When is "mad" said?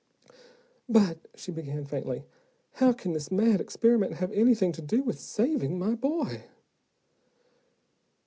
3.31-3.61